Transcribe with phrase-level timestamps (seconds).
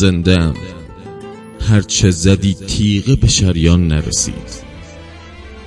[0.00, 0.54] زندم
[1.68, 4.64] هرچه زدی تیغه به شریان نرسید.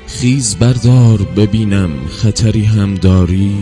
[0.07, 3.55] خیز بردار ببینم خطری هم داری.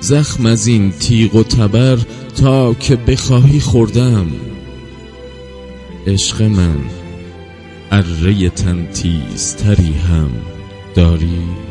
[0.00, 1.98] زخم از این تیغ و تبر
[2.36, 4.26] تا که بخواهی خوردم.
[6.06, 6.78] عشق من
[7.90, 10.30] اره تنتیزتری هم
[10.94, 11.69] داری.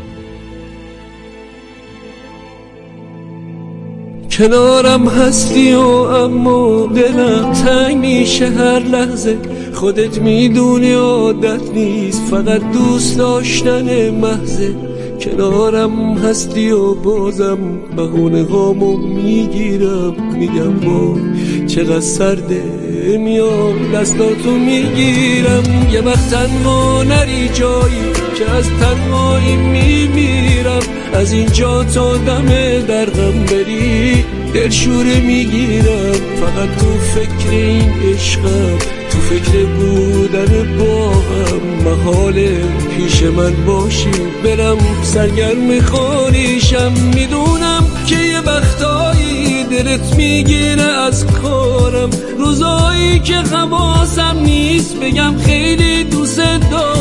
[4.39, 9.38] کنارم هستی و اما دلم تنگ میشه هر لحظه.
[9.73, 14.75] خودت می‌دونی عادت نیست فقط دوست داشتن محضه.
[15.21, 17.57] کنارم هستی و بازم
[17.95, 20.15] بهونه هامو می‌گیرم.
[20.34, 21.15] میگم با
[21.67, 22.63] چقدر سرده
[23.20, 25.63] میام دستاتو می‌گیرم.
[25.91, 30.98] یه وقت تنها نری جایی که از تنهایی میمیرم.
[31.20, 32.45] از اینجا تا دم
[32.87, 36.13] درغم بری دلشوره می‌گیرم.
[36.13, 38.77] فقط تو فکر این عشقم
[39.11, 42.34] تو فکر بودن با هم محال
[42.98, 44.11] پیش من باشی
[44.43, 52.09] برم سرگرم خانیشم می‌دونم که یه وقتایی دلت می‌گیره از کارم.
[52.37, 56.37] روزایی که حواسم نیست بگم خیلی دوست
[56.71, 56.98] دارم.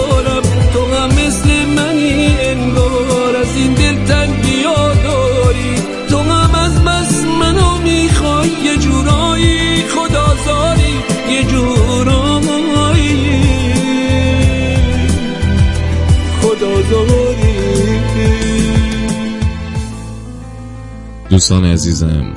[21.30, 22.32] دوستان عزیزم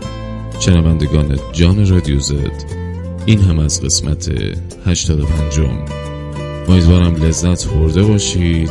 [0.60, 2.64] شنوندگان جان رادیو زد
[3.26, 4.32] این هم از قسمت
[4.86, 5.60] 85
[6.68, 8.70] امیدوارم لذت برده باشید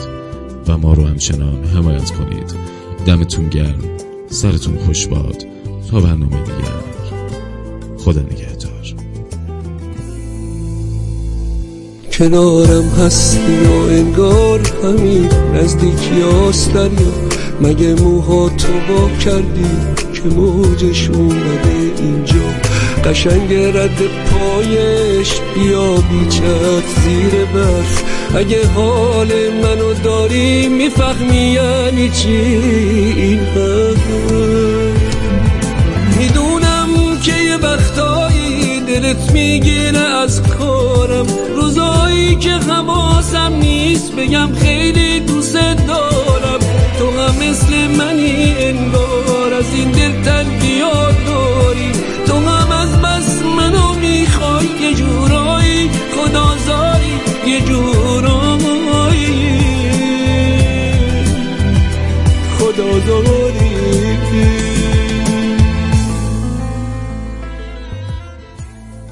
[0.67, 2.55] و ما رو همچنان حمایت کنید.
[3.07, 3.81] دمتون گرم
[4.29, 5.45] سرتون خوش باد.
[5.91, 6.81] تا برنامه دیگر.
[7.99, 9.10] خدا نگهدار.
[12.13, 16.23] کنارم هستی و انگار همین نزدیکی
[16.75, 17.13] دریا
[17.61, 19.71] مگه موها تو با کردی
[20.15, 22.45] که موجش اومده اینجا؟
[23.05, 23.99] قشنگ رد
[24.31, 28.03] پایش بیا بیچت زیر برف.
[28.37, 29.29] اگه حال
[29.63, 32.37] منو داری می‌فهمی یعنی چی
[33.17, 33.41] این
[36.19, 41.27] می‌دونم که یه وقتایی دلت می‌گیره از کارم.
[42.37, 46.59] که حواسم نیست بگم خیلی دوست دارم.
[46.99, 50.79] تو هم مثل منی انگار از این دل تنگی
[51.27, 51.93] داری.
[52.27, 59.61] تو هم از بس منو می‌خوای یه جورایی خدازاری یه جورایی
[62.59, 63.71] خدازاری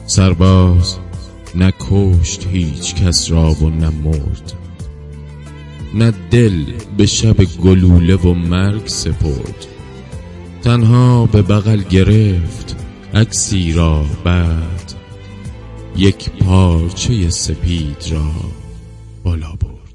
[0.06, 1.07] سرباز.
[1.54, 4.52] نکشت هیچ کس را و نمرد
[5.94, 6.64] نه دل
[6.96, 9.66] به شب گلوله و مرگ سپرد.
[10.62, 12.76] تنها به بغل گرفت
[13.14, 14.94] عکسی را بعد
[15.96, 18.30] یک پارچه سپید را
[19.24, 19.87] بالا برد.